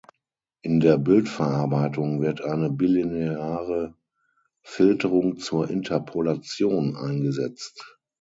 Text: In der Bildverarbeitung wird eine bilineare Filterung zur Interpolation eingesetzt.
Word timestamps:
In 0.63 0.79
der 0.79 0.97
Bildverarbeitung 0.97 2.21
wird 2.23 2.41
eine 2.43 2.71
bilineare 2.71 3.95
Filterung 4.63 5.37
zur 5.37 5.69
Interpolation 5.69 6.95
eingesetzt. 6.95 7.85